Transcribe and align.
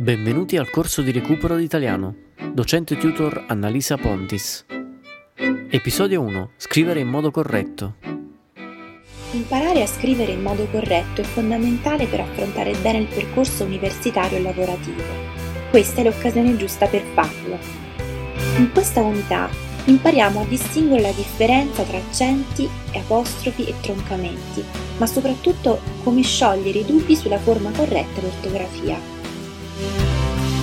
Benvenuti 0.00 0.56
al 0.56 0.70
corso 0.70 1.02
di 1.02 1.12
recupero 1.12 1.56
di 1.56 1.64
italiano. 1.64 2.14
Docente 2.54 2.96
tutor 2.96 3.44
Annalisa 3.48 3.98
Pontis. 3.98 4.64
Episodio 5.68 6.22
1. 6.22 6.52
Scrivere 6.56 7.00
in 7.00 7.08
modo 7.08 7.30
corretto. 7.30 7.96
Imparare 9.32 9.82
a 9.82 9.86
scrivere 9.86 10.32
in 10.32 10.40
modo 10.40 10.64
corretto 10.70 11.20
è 11.20 11.24
fondamentale 11.24 12.06
per 12.06 12.20
affrontare 12.20 12.74
bene 12.80 13.00
il 13.00 13.08
percorso 13.08 13.64
universitario 13.64 14.38
e 14.38 14.40
lavorativo. 14.40 15.02
Questa 15.68 16.00
è 16.00 16.04
l'occasione 16.04 16.56
giusta 16.56 16.86
per 16.86 17.02
farlo. 17.12 17.58
In 18.56 18.70
questa 18.72 19.02
unità 19.02 19.50
impariamo 19.84 20.40
a 20.40 20.46
distinguere 20.46 21.02
la 21.02 21.12
differenza 21.12 21.82
tra 21.82 21.98
accenti, 21.98 22.66
apostrofi 22.94 23.66
e 23.66 23.74
troncamenti, 23.82 24.64
ma 24.96 25.04
soprattutto 25.04 25.78
come 26.02 26.22
sciogliere 26.22 26.78
i 26.78 26.86
dubbi 26.86 27.14
sulla 27.14 27.38
forma 27.38 27.70
corretta 27.72 28.22
d'ortografia. 28.22 29.19
Música 29.80 30.59